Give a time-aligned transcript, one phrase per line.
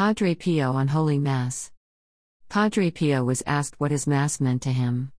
[0.00, 1.72] Padre Pio on Holy Mass.
[2.48, 5.12] Padre Pio was asked what his Mass meant to him.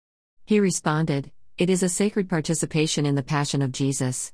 [0.47, 4.33] He responded, It is a sacred participation in the Passion of Jesus.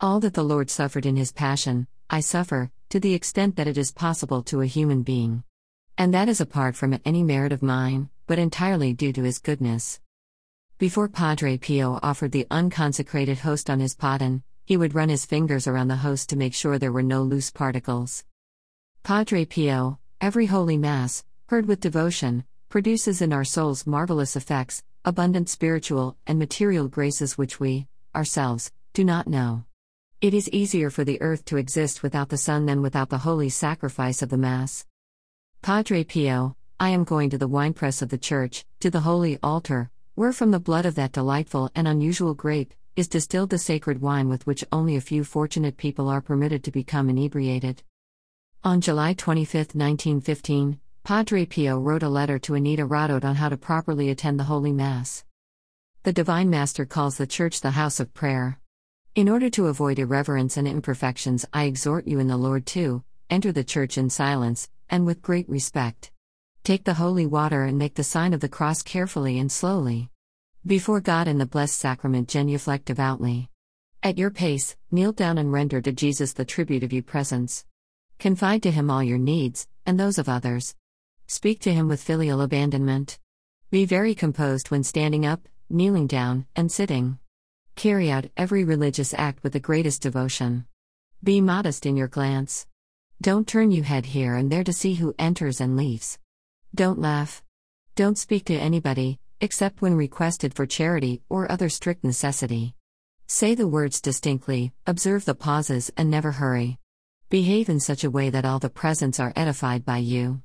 [0.00, 3.76] All that the Lord suffered in his Passion, I suffer, to the extent that it
[3.76, 5.44] is possible to a human being.
[5.98, 10.00] And that is apart from any merit of mine, but entirely due to his goodness.
[10.78, 15.66] Before Padre Pio offered the unconsecrated host on his paten, he would run his fingers
[15.66, 18.24] around the host to make sure there were no loose particles.
[19.04, 25.48] Padre Pio, every Holy Mass, heard with devotion, produces in our souls marvelous effects, abundant
[25.48, 29.64] spiritual and material graces which we, ourselves, do not know.
[30.20, 33.48] It is easier for the earth to exist without the sun than without the holy
[33.48, 34.86] sacrifice of the Mass.
[35.62, 39.90] Padre Pio, I am going to the winepress of the Church, to the holy altar,
[40.14, 44.28] where from the blood of that delightful and unusual grape, is distilled the sacred wine
[44.28, 47.82] with which only a few fortunate people are permitted to become inebriated.
[48.64, 53.56] On July 25, 1915, Padre Pio wrote a letter to Annita Rodote on how to
[53.56, 55.24] properly attend the Holy Mass.
[56.04, 58.60] The Divine Master calls the Church the house of prayer.
[59.16, 63.50] In order to avoid irreverence and imperfections, I exhort you in the Lord to enter
[63.50, 66.12] the Church in silence and with great respect.
[66.62, 70.08] Take the holy water and make the sign of the cross carefully and slowly.
[70.64, 73.50] Before God in the blessed sacrament, genuflect devoutly.
[74.04, 77.64] At your pace, kneel down and render to Jesus the tribute of your presence.
[78.22, 80.76] Confide to him all your needs, and those of others.
[81.26, 83.18] Speak to him with filial abandonment.
[83.72, 87.18] Be very composed when standing up, kneeling down, and sitting.
[87.74, 90.66] Carry out every religious act with the greatest devotion.
[91.24, 92.68] Be modest in your glance.
[93.20, 96.20] Don't turn your head here and there to see who enters and leaves.
[96.72, 97.42] Don't laugh.
[97.96, 102.76] Don't speak to anybody, except when requested for charity or other strict necessity.
[103.26, 106.78] Say the words distinctly, observe the pauses, and never hurry.
[107.32, 110.42] Behave in such a way that all the presents are edified by you.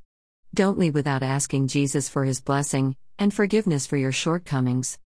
[0.53, 4.97] Don't leave without asking Jesus for his blessing and forgiveness for your shortcomings.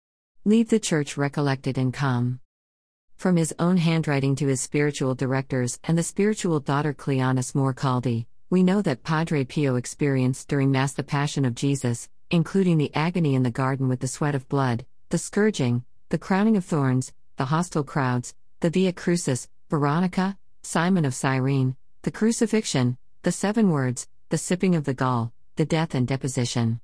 [0.44, 2.38] Leave the church recollected and calm.
[3.16, 8.62] From his own handwriting to his spiritual directors and the spiritual daughter Cleonice Morcaldi, we
[8.62, 13.42] know that Padre Pio experienced during Mass the Passion of Jesus, including the agony in
[13.42, 17.84] the garden with the sweat of blood, the scourging, the crowning of thorns, the hostile
[17.84, 24.74] crowds, the Via Crucis, Veronica, Simon of Cyrene, the crucifixion, the seven words, the sipping
[24.74, 26.80] of the gall, the death and deposition.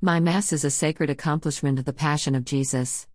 [0.00, 3.06] My Mass is a sacred accomplishment of the Passion of Jesus.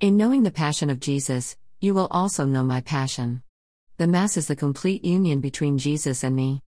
[0.00, 3.42] In knowing the Passion of Jesus, you will also know my passion.
[3.96, 6.62] The Mass is the complete union between Jesus and me.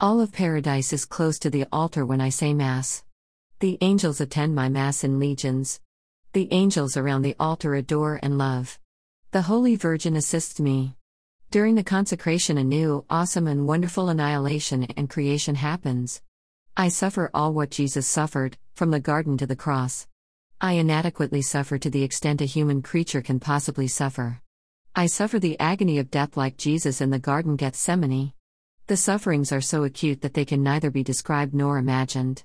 [0.00, 3.04] All of paradise is close to the altar when I say Mass.
[3.60, 5.80] The angels attend my Mass in legions.
[6.32, 8.78] The angels around the altar adore and love.
[9.30, 10.96] The Holy Virgin assists me.
[11.56, 16.20] During the consecration, a new, awesome, and wonderful annihilation and creation happens.
[16.76, 20.06] I suffer all what Jesus suffered, from the garden to the cross.
[20.60, 24.42] I inadequately suffer to the extent a human creature can possibly suffer.
[24.94, 28.34] I suffer the agony of death like Jesus in the Garden Gethsemane.
[28.86, 32.44] The sufferings are so acute that they can neither be described nor imagined.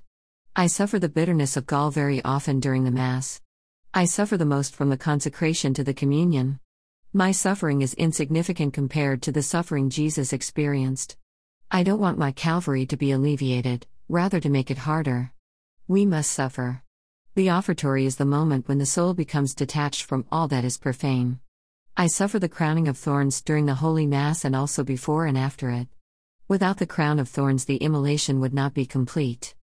[0.56, 3.42] I suffer the bitterness of gall very often during the Mass.
[3.92, 6.60] I suffer the most from the consecration to the communion.
[7.14, 11.18] My suffering is insignificant compared to the suffering Jesus experienced.
[11.70, 15.30] I don't want my Calvary to be alleviated, rather to make it harder.
[15.86, 16.82] We must suffer.
[17.34, 21.40] The offertory is the moment when the soul becomes detached from all that is profane.
[21.98, 25.68] I suffer the crowning of thorns during the Holy Mass and also before and after
[25.68, 25.88] it.
[26.48, 29.54] Without the crown of thorns, the immolation would not be complete.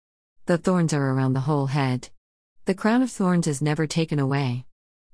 [0.46, 2.10] The thorns are around the whole head.
[2.66, 4.66] The crown of thorns is never taken away.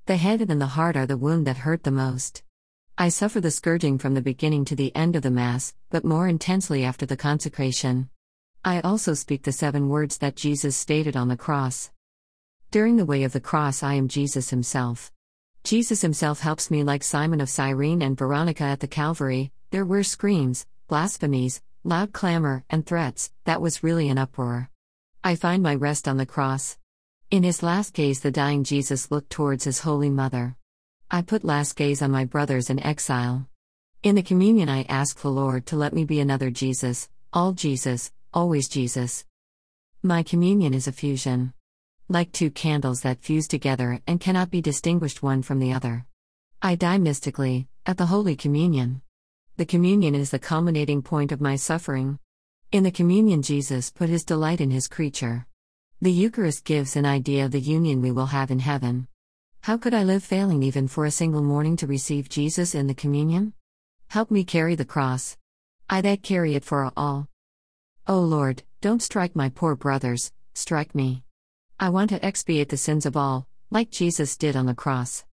[0.06, 2.44] The head and the heart are the wound that hurt the most.
[2.96, 6.28] I suffer the scourging from the beginning to the end of the Mass, but more
[6.28, 8.08] intensely after the consecration.
[8.64, 11.90] I also speak the seven words that Jesus stated on the cross.
[12.70, 15.10] During the way of the cross, I am Jesus Himself.
[15.64, 19.50] Jesus Himself helps me, like Simon of Cyrene and Veronica at the Calvary.
[19.72, 24.70] There were screams, blasphemies, loud clamor, and threats, that was really an uproar.
[25.24, 26.78] I find my rest on the cross.
[27.28, 30.54] In his last gaze, the dying Jesus looked towards his Holy Mother.
[31.10, 33.48] I put last gaze on my brothers in exile.
[34.04, 38.12] In the communion, I ask the Lord to let me be another Jesus, all Jesus,
[38.32, 39.24] always Jesus.
[40.04, 41.52] My communion is a fusion.
[42.08, 46.06] Like two candles that fuse together and cannot be distinguished one from the other.
[46.62, 49.02] I die mystically, at the Holy Communion.
[49.56, 52.20] The communion is the culminating point of my suffering.
[52.70, 55.44] In the communion, Jesus put his delight in his creature.
[56.02, 59.08] The Eucharist gives an idea of the union we will have in heaven.
[59.62, 62.92] How could I live failing even for a single morning to receive Jesus in the
[62.92, 63.54] communion?
[64.08, 65.38] Help me carry the cross.
[65.88, 67.28] I that carry it for all.
[68.06, 71.22] O Lord, don't strike my poor brothers, strike me.
[71.80, 75.24] I want to expiate the sins of all, like Jesus did on the cross.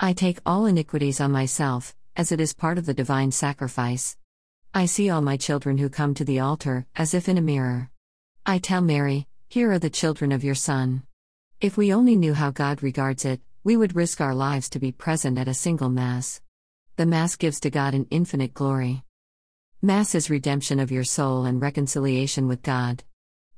[0.00, 4.16] I take all iniquities on myself, as it is part of the divine sacrifice.
[4.72, 7.90] I see all my children who come to the altar, as if in a mirror.
[8.46, 11.04] I tell Mary, Here are the children of your Son.
[11.60, 14.90] If we only knew how God regards it, we would risk our lives to be
[14.90, 16.40] present at a single Mass.
[16.96, 19.04] The Mass gives to God an infinite glory.
[19.80, 23.04] Mass is redemption of your soul and reconciliation with God.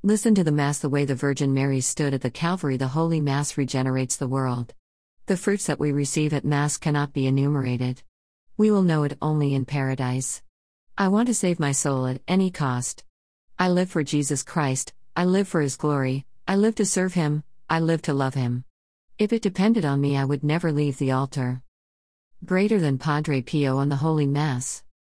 [0.02, 2.76] Listen to the Mass the way the Virgin Mary stood at the Calvary.
[2.76, 4.74] The Holy Mass regenerates the world.
[5.24, 8.02] The fruits that we receive at Mass cannot be enumerated.
[8.58, 10.42] We will know it only in paradise.
[10.98, 13.04] I want to save my soul at any cost.
[13.58, 17.42] I live for Jesus Christ, I live for His glory, I live to serve Him,
[17.68, 18.62] I live to love Him.
[19.18, 21.60] If it depended on me, I would never leave the altar.
[22.44, 24.84] Greater than Padre Pio on the Holy Mass.